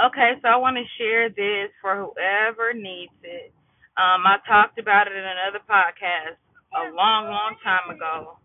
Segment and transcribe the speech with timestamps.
[0.00, 3.52] Okay, so I want to share this for whoever needs it.
[4.00, 6.40] Um, I talked about it in another podcast
[6.72, 8.40] a long, long time ago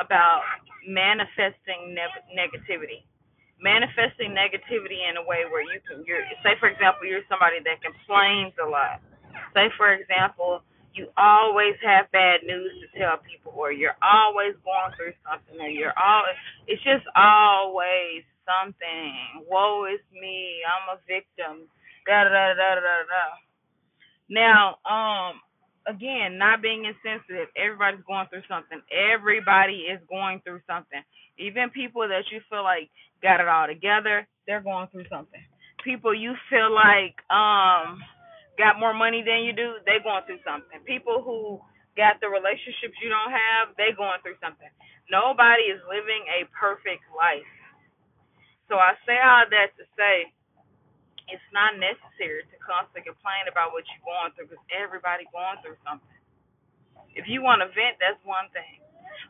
[0.00, 0.40] about
[0.88, 3.04] manifesting ne- negativity.
[3.60, 7.84] Manifesting negativity in a way where you can, you're, say for example, you're somebody that
[7.84, 9.04] complains a lot.
[9.52, 10.64] Say for example,
[10.94, 15.68] you always have bad news to tell people, or you're always going through something, or
[15.70, 16.36] you're always,
[16.68, 19.44] it's just always something.
[19.50, 21.68] Woe is me, I'm a victim.
[22.06, 23.26] Da da da da da da.
[24.30, 25.40] Now, um,
[25.88, 27.48] again, not being insensitive.
[27.56, 28.80] Everybody's going through something.
[28.92, 31.02] Everybody is going through something.
[31.38, 32.90] Even people that you feel like
[33.22, 35.42] got it all together, they're going through something.
[35.84, 38.00] People you feel like um
[38.58, 40.80] got more money than you do, they going through something.
[40.86, 41.60] People who
[41.96, 44.70] got the relationships you don't have, they going through something.
[45.10, 47.46] Nobody is living a perfect life.
[48.70, 50.32] So I say all that to say
[51.28, 55.78] it's not necessary to constantly complain about what you're going through because everybody going through
[55.84, 56.18] something.
[57.14, 58.82] If you want to vent, that's one thing.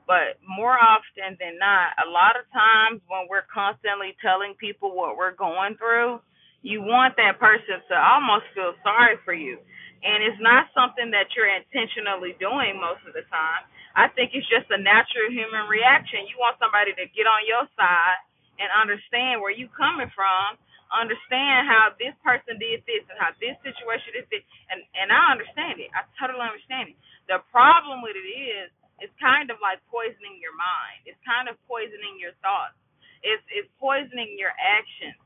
[0.08, 5.16] But more often than not, a lot of times when we're constantly telling people what
[5.16, 6.20] we're going through,
[6.64, 9.60] you want that person to almost feel sorry for you.
[10.02, 13.68] And it's not something that you're intentionally doing most of the time.
[13.94, 16.26] I think it's just a natural human reaction.
[16.26, 18.20] You want somebody to get on your side
[18.58, 20.56] and understand where you are coming from
[20.92, 25.32] understand how this person did this and how this situation is this, and and I
[25.32, 25.88] understand it.
[25.96, 26.98] I totally understand it.
[27.30, 28.68] The problem with it is,
[29.00, 31.08] it's kind of like poisoning your mind.
[31.08, 32.76] It's kind of poisoning your thoughts.
[33.24, 35.16] It's it's poisoning your actions.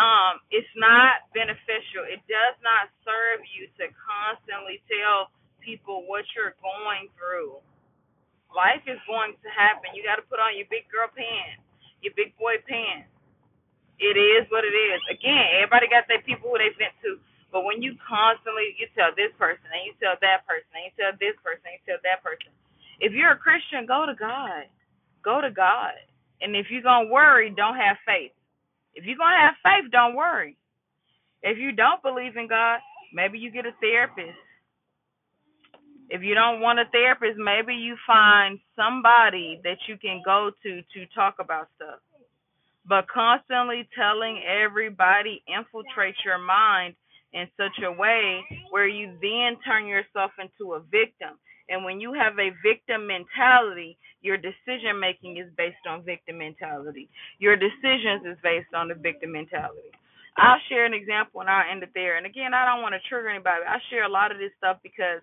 [0.00, 2.08] Um, it's not beneficial.
[2.08, 7.60] It does not serve you to constantly tell people what you're going through.
[8.54, 9.92] Life is going to happen.
[9.94, 11.62] You got to put on your big girl pants,
[12.02, 13.06] your big boy pants
[14.00, 15.00] it is what it is.
[15.10, 17.18] Again, everybody got their people who they vent to.
[17.52, 20.94] But when you constantly you tell this person and you tell that person and you
[20.98, 22.50] tell this person and you tell that person,
[22.98, 24.66] if you're a Christian, go to God.
[25.22, 25.94] Go to God.
[26.42, 28.34] And if you're gonna worry, don't have faith.
[29.04, 30.56] If you're gonna have faith, don't worry.
[31.42, 32.80] If you don't believe in God,
[33.14, 34.38] maybe you get a therapist.
[36.10, 40.82] If you don't want a therapist, maybe you find somebody that you can go to
[40.82, 42.00] to talk about stuff
[42.88, 46.94] but constantly telling everybody infiltrates your mind
[47.32, 51.38] in such a way where you then turn yourself into a victim.
[51.70, 57.08] And when you have a victim mentality, your decision making is based on victim mentality.
[57.38, 59.92] Your decisions is based on the victim mentality.
[60.36, 62.16] I'll share an example and I'll end it there.
[62.16, 63.64] And again, I don't want to trigger anybody.
[63.68, 65.22] I share a lot of this stuff because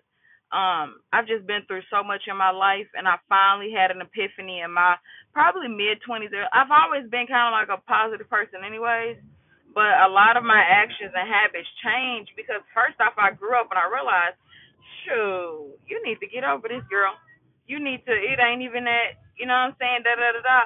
[0.52, 4.00] um I've just been through so much in my life and I finally had an
[4.02, 4.96] epiphany in my
[5.34, 6.30] probably mid 20s.
[6.52, 9.18] I've always been kind of like a positive person anyways,
[9.74, 13.68] but a lot of my actions and habits changed because first off I grew up
[13.72, 14.36] and I realized,
[15.04, 17.14] shoot, you need to get over this girl.
[17.68, 20.42] You need to it ain't even that, you know what I'm saying, da da da
[20.42, 20.60] da.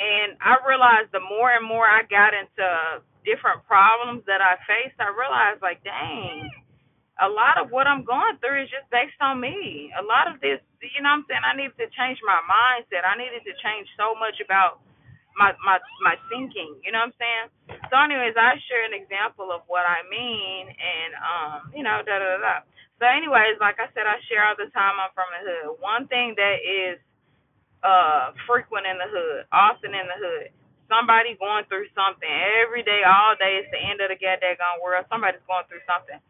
[0.00, 4.98] And I realized the more and more I got into different problems that I faced,
[5.00, 6.50] I realized like, dang,
[7.20, 9.92] a lot of what I'm going through is just based on me.
[10.00, 11.44] A lot of this, you know what I'm saying?
[11.44, 13.04] I needed to change my mindset.
[13.04, 14.80] I needed to change so much about
[15.36, 17.46] my my my thinking, you know what I'm saying?
[17.90, 22.16] So anyways, I share an example of what I mean and um, you know, da
[22.18, 22.54] da da.
[23.02, 25.82] So anyways, like I said, I share all the time I'm from the hood.
[25.82, 27.02] One thing that is
[27.82, 30.54] uh frequent in the hood, often in the hood,
[30.86, 32.30] somebody going through something.
[32.62, 35.02] Every day, all day, it's the end of the goddamn world.
[35.10, 36.22] Somebody's going through something.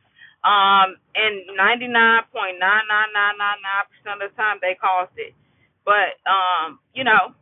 [0.49, 2.57] Um, and 99.99999%
[4.17, 5.35] of the time they caused it.
[5.85, 7.35] But, um, you know,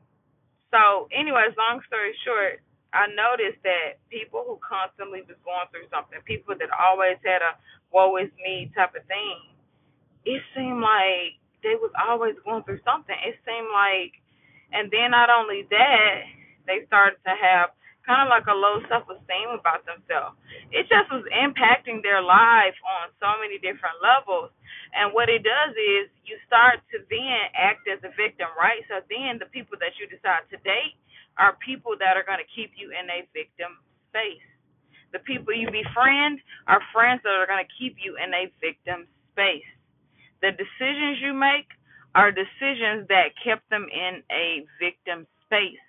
[0.70, 2.60] so anyways, long story short,
[2.92, 7.56] I noticed that people who constantly was going through something, people that always had a
[7.92, 9.40] woe is me type of thing,
[10.26, 13.16] it seemed like they was always going through something.
[13.24, 14.16] It seemed like,
[14.72, 16.16] and then not only that,
[16.66, 17.74] they started to have
[18.06, 20.36] kind of like a low self esteem about themselves.
[20.72, 24.50] It just was impacting their life on so many different levels.
[24.96, 28.82] And what it does is you start to then act as a victim, right?
[28.90, 30.96] So then the people that you decide to date
[31.38, 33.78] are people that are going to keep you in a victim
[34.10, 34.49] space.
[35.12, 39.06] The people you befriend are friends that are going to keep you in a victim
[39.32, 39.66] space.
[40.42, 41.68] The decisions you make
[42.14, 45.80] are decisions that kept them in a victim space.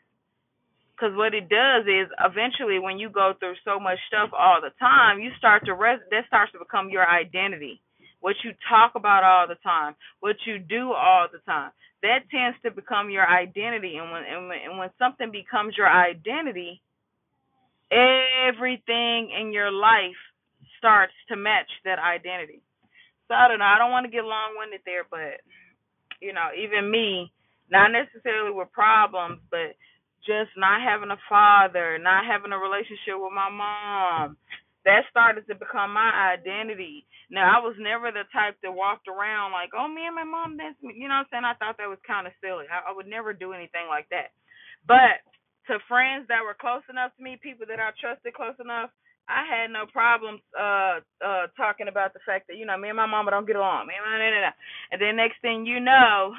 [0.95, 4.73] Because what it does is eventually, when you go through so much stuff all the
[4.79, 7.81] time, you start to res- that starts to become your identity.
[8.19, 11.71] What you talk about all the time, what you do all the time,
[12.03, 13.97] that tends to become your identity.
[13.97, 16.81] And when and when, and when something becomes your identity,
[17.91, 20.17] Everything in your life
[20.79, 22.61] starts to match that identity.
[23.29, 23.65] So I don't know.
[23.65, 25.41] I don't want to get long winded there, but
[26.21, 27.31] you know, even me,
[27.71, 29.75] not necessarily with problems, but
[30.25, 34.37] just not having a father, not having a relationship with my mom,
[34.85, 37.05] that started to become my identity.
[37.31, 40.57] Now I was never the type that walked around like, oh me and my mom
[40.57, 41.45] dance you know what I'm saying?
[41.49, 42.65] I thought that was kinda silly.
[42.69, 44.31] I, I would never do anything like that.
[44.87, 45.25] But
[45.71, 48.91] to friends that were close enough to me, people that I trusted close enough,
[49.31, 52.97] I had no problems uh uh talking about the fact that, you know, me and
[52.97, 53.87] my mama don't get along.
[53.87, 54.51] Me and my
[54.91, 56.33] and then next thing you know,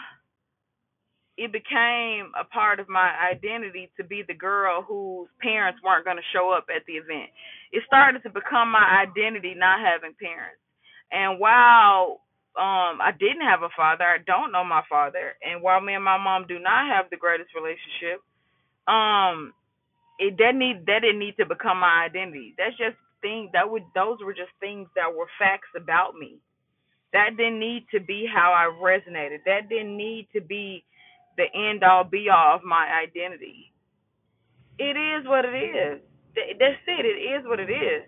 [1.39, 6.21] it became a part of my identity to be the girl whose parents weren't going
[6.21, 7.33] to show up at the event.
[7.73, 10.61] It started to become my identity not having parents.
[11.11, 12.21] And while
[12.61, 16.05] um I didn't have a father, I don't know my father, and while me and
[16.05, 18.21] my mom do not have the greatest relationship,
[18.89, 19.53] um
[20.19, 22.55] it that need that didn't need to become my identity.
[22.59, 26.39] That's just things that would those were just things that were facts about me.
[27.13, 29.41] That didn't need to be how I resonated.
[29.47, 30.85] That didn't need to be
[31.39, 33.73] the end all be all of my identity.
[34.79, 36.01] It is what it is.
[36.35, 37.05] That's it.
[37.07, 38.05] It is what it is.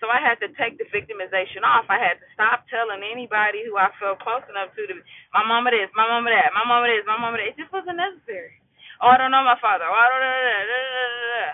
[0.00, 1.88] So I had to take the victimization off.
[1.90, 4.96] I had to stop telling anybody who I felt close enough to, to
[5.34, 7.50] my mama this, my mama that, my mama this, my mama that.
[7.50, 8.59] It just wasn't necessary.
[9.02, 9.84] Oh, I don't know my father.
[9.88, 11.48] Oh, I don't know.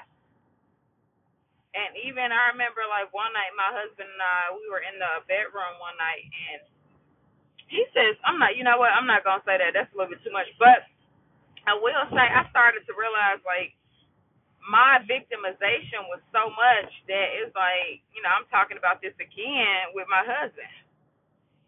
[1.77, 5.23] And even I remember like one night, my husband and I, we were in the
[5.29, 6.65] bedroom one night, and
[7.69, 9.73] he says, I'm not, you know what, I'm not to say that.
[9.77, 10.49] That's a little bit too much.
[10.59, 10.87] But
[11.69, 13.75] I will say, I started to realize, like,
[14.65, 19.95] my victimization was so much that it's like, you know, I'm talking about this again
[19.95, 20.71] with my husband.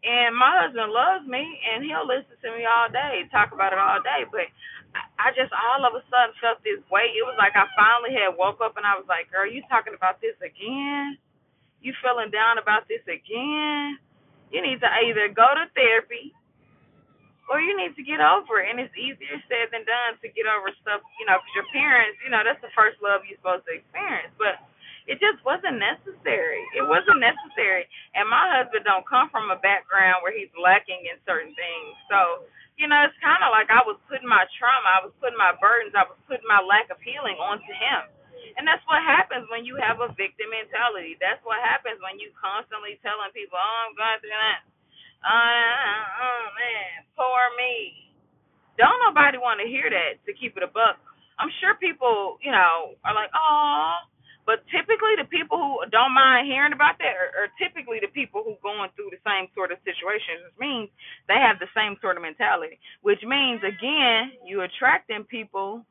[0.07, 3.81] And my husband loves me, and he'll listen to me all day, talk about it
[3.83, 4.27] all day.
[4.31, 4.49] But
[5.19, 7.15] I just all of a sudden felt this weight.
[7.15, 9.95] It was like I finally had woke up, and I was like, "Girl, you talking
[9.95, 11.19] about this again?
[11.81, 13.99] You feeling down about this again?"
[14.51, 16.33] You need to either go to therapy
[17.49, 18.69] or you need to get over it.
[18.71, 22.21] And it's easier said than done to get over stuff, you know, because your parents,
[22.23, 24.31] you know, that's the first love you're supposed to experience.
[24.37, 24.61] But
[25.09, 26.63] it just wasn't necessary.
[26.77, 27.89] It wasn't necessary.
[28.13, 31.93] And my husband don't come from a background where he's lacking in certain things.
[32.13, 32.45] So,
[32.79, 35.53] you know, it's kind of like I was putting my trauma, I was putting my
[35.59, 38.07] burdens, I was putting my lack of healing onto him.
[38.57, 41.19] And that's what happens when you have a victim mentality.
[41.19, 44.63] That's what happens when you constantly telling people, "Oh, I'm going through that."
[45.23, 48.15] Uh, oh man, poor me.
[48.79, 50.23] Don't nobody want to hear that.
[50.27, 50.99] To keep it a buck,
[51.39, 53.95] I'm sure people, you know, are like, "Oh,"
[54.49, 58.41] but typically the people who don't mind hearing about that are, are typically the people
[58.41, 60.41] who going through the same sort of situations.
[60.49, 60.89] Which means
[61.29, 62.81] they have the same sort of mentality.
[63.05, 65.85] Which means again, you attracting people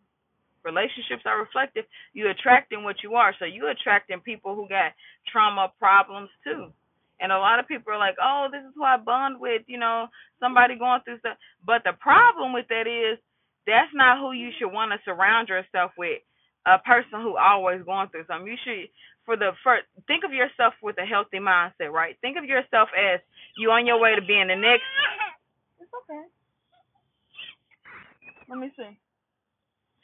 [0.65, 1.85] relationships are reflective.
[2.17, 3.31] You attracting what you are.
[3.37, 4.97] So you attracting people who got
[5.31, 6.73] trauma problems too.
[7.21, 9.77] And a lot of people are like, oh, this is who I bond with, you
[9.77, 10.07] know,
[10.41, 11.37] somebody going through stuff.
[11.65, 13.21] But the problem with that is
[13.69, 16.25] that's not who you should want to surround yourself with.
[16.67, 18.51] A person who always going through something.
[18.51, 18.89] You should,
[19.25, 22.17] for the first, think of yourself with a healthy mindset, right?
[22.21, 23.19] Think of yourself as
[23.57, 24.83] you on your way to being the next.
[25.79, 26.23] It's okay.
[28.49, 28.97] Let me see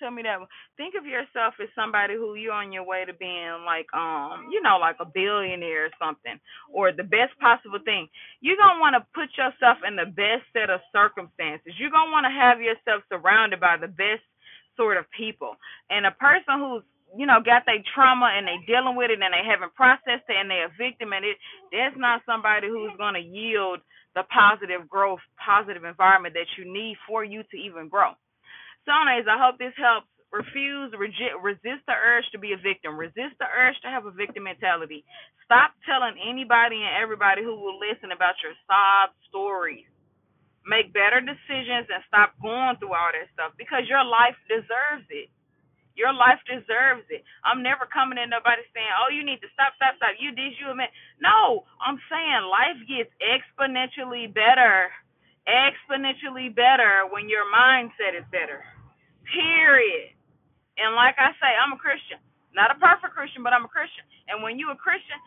[0.03, 0.39] tell me that.
[0.39, 0.51] One.
[0.75, 4.61] Think of yourself as somebody who you're on your way to being like, um, you
[4.61, 6.35] know, like a billionaire or something,
[6.67, 8.11] or the best possible thing.
[8.43, 11.79] You're gonna want to put yourself in the best set of circumstances.
[11.79, 14.27] You're gonna want to have yourself surrounded by the best
[14.77, 15.55] sort of people.
[15.89, 16.83] And a person who's
[17.17, 20.37] you know, got their trauma and they dealing with it and they haven't processed it
[20.37, 21.37] and they're a victim and it
[21.71, 23.79] that's not somebody who's gonna yield
[24.15, 28.13] the positive growth, positive environment that you need for you to even grow.
[28.87, 30.07] Sonays, I hope this helps.
[30.33, 32.97] Refuse, reject, resist the urge to be a victim.
[32.97, 35.05] Resist the urge to have a victim mentality.
[35.45, 39.85] Stop telling anybody and everybody who will listen about your sob stories.
[40.65, 45.27] Make better decisions and stop going through all that stuff because your life deserves it.
[45.95, 47.21] Your life deserves it.
[47.45, 50.57] I'm never coming in nobody saying, "Oh, you need to stop, stop, stop." You did,
[50.57, 50.89] you admit.
[51.21, 54.89] No, I'm saying life gets exponentially better,
[55.45, 58.65] exponentially better when your mindset is better.
[59.29, 60.15] Period.
[60.77, 62.17] And like I say, I'm a Christian.
[62.55, 64.05] Not a perfect Christian, but I'm a Christian.
[64.29, 65.17] And when you're a Christian,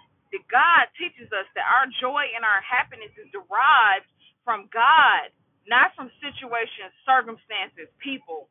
[0.51, 4.09] God teaches us that our joy and our happiness is derived
[4.47, 5.35] from God,
[5.67, 8.47] not from situations, circumstances, people.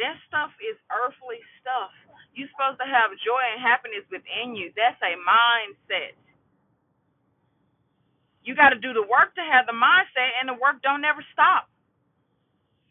[0.00, 1.92] That stuff is earthly stuff.
[2.34, 4.72] You're supposed to have joy and happiness within you.
[4.76, 6.16] That's a mindset.
[8.44, 11.24] You got to do the work to have the mindset, and the work don't never
[11.34, 11.64] stop.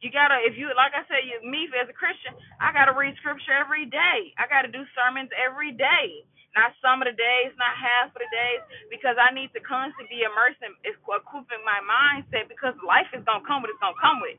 [0.01, 3.15] You gotta, if you, like I said, you, me as a Christian, I gotta read
[3.21, 4.33] scripture every day.
[4.35, 6.25] I gotta do sermons every day.
[6.55, 10.09] Not some of the days, not half of the days, because I need to constantly
[10.09, 14.37] be immersing, equipping my mindset because life is gonna come what it's gonna come with.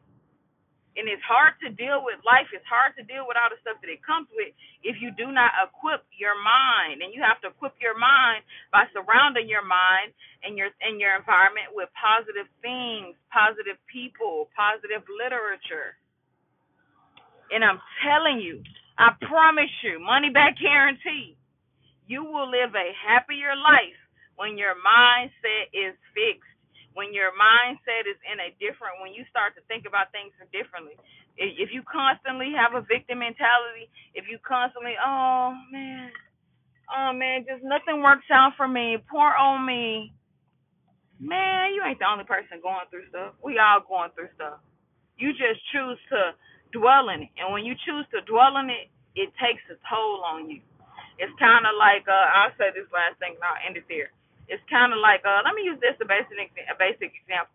[0.95, 2.51] And it's hard to deal with life.
[2.55, 4.55] It's hard to deal with all the stuff that it comes with
[4.87, 7.03] if you do not equip your mind.
[7.03, 10.15] And you have to equip your mind by surrounding your mind
[10.47, 15.99] and your and your environment with positive things, positive people, positive literature.
[17.51, 18.63] And I'm telling you,
[18.99, 21.37] I promise you, money back guarantee,
[22.07, 23.99] you will live a happier life
[24.37, 26.49] when your mindset is fixed
[26.95, 30.95] when your mindset is in a different when you start to think about things differently.
[31.37, 36.11] If you constantly have a victim mentality if you constantly oh man
[36.93, 40.15] oh man just nothing works out for me poor old me.
[41.21, 43.35] Man you ain't the only person going through stuff.
[43.43, 44.61] We all going through stuff.
[45.19, 46.35] You just choose to
[46.75, 47.33] dwell in it.
[47.39, 50.61] And when you choose to dwell in it it takes a toll on you
[51.19, 54.11] it's kind of like uh, i'll say this last thing and i'll end it there
[54.49, 56.37] it's kind of like uh, let me use this a basic
[56.69, 57.55] a basic example.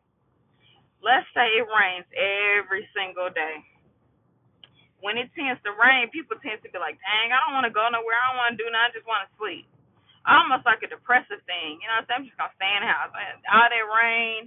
[0.99, 3.63] Let's say it rains every single day.
[4.99, 7.75] When it tends to rain, people tend to be like, "Dang, I don't want to
[7.75, 8.19] go nowhere.
[8.19, 8.91] I don't want to do nothing.
[8.91, 9.65] I just want to sleep."
[10.27, 12.03] Almost like a depressive thing, you know.
[12.03, 12.19] what I'm, saying?
[12.19, 13.11] I'm just gonna stay in the house.
[13.15, 14.39] All that rain,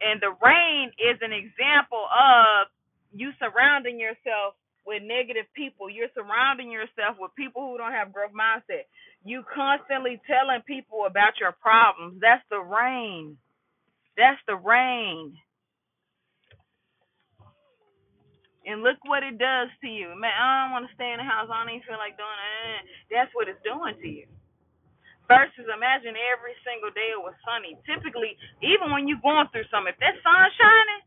[0.00, 2.72] and the rain is an example of
[3.12, 5.90] you surrounding yourself with negative people.
[5.90, 8.88] You're surrounding yourself with people who don't have growth mindset.
[9.24, 12.20] You constantly telling people about your problems.
[12.20, 13.38] That's the rain.
[14.16, 15.34] That's the rain.
[18.66, 20.12] And look what it does to you.
[20.18, 21.48] Man, I don't want to stay in the house.
[21.50, 22.40] I don't even feel like doing
[22.78, 22.84] it.
[23.10, 24.26] That's what it's doing to you.
[25.30, 27.78] Versus imagine every single day it was sunny.
[27.86, 31.02] Typically, even when you're going through something, if that sun's shining,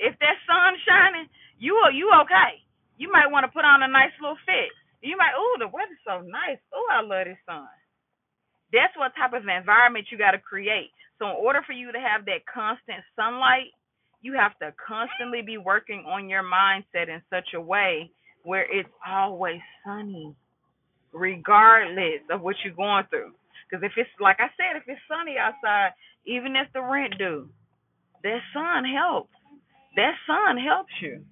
[0.00, 1.26] if that sun's shining,
[1.60, 2.62] you are you okay.
[3.00, 4.68] You might want to put on a nice little fit.
[5.00, 6.60] You might, oh, the weather's so nice.
[6.76, 7.64] Oh, I love this sun.
[8.72, 10.92] That's what type of environment you got to create.
[11.18, 13.72] So, in order for you to have that constant sunlight,
[14.20, 18.12] you have to constantly be working on your mindset in such a way
[18.44, 20.36] where it's always sunny,
[21.12, 23.32] regardless of what you're going through.
[23.68, 25.92] Because if it's like I said, if it's sunny outside,
[26.26, 27.48] even if the rent due,
[28.24, 29.32] that sun helps.
[29.96, 31.24] That sun helps you.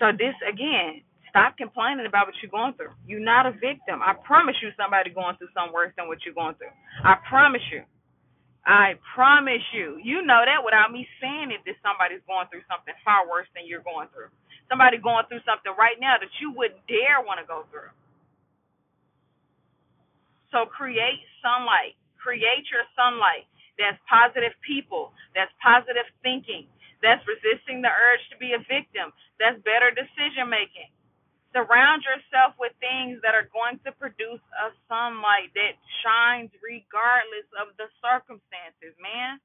[0.00, 1.02] So this again,
[1.34, 2.94] Stop complaining about what you're going through.
[3.10, 3.98] You're not a victim.
[4.06, 6.70] I promise you somebody going through something worse than what you're going through.
[7.02, 7.82] I promise you.
[8.66, 10.00] I promise you.
[10.02, 13.64] You know that without me saying it that somebody's going through something far worse than
[13.66, 14.32] you're going through.
[14.68, 17.92] Somebody going through something right now that you wouldn't dare want to go through.
[20.52, 21.98] So create sunlight.
[22.20, 23.46] Create your sunlight.
[23.78, 25.12] That's positive people.
[25.34, 26.66] That's positive thinking.
[27.04, 29.12] That's resisting the urge to be a victim.
[29.36, 30.88] That's better decision making.
[31.54, 37.76] Surround yourself with things that are going to produce a sunlight that shines regardless of
[37.78, 39.38] the circumstances, man.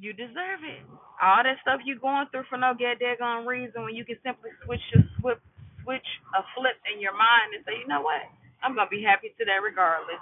[0.00, 0.82] You deserve it.
[1.22, 4.82] All that stuff you're going through for no daggone reason when you can simply switch,
[5.20, 8.24] switch a flip in your mind and say, you know what?
[8.64, 10.20] I'm gonna be happy today regardless.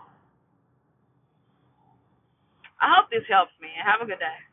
[2.82, 3.72] I hope this helps, man.
[3.86, 4.51] Have a good day.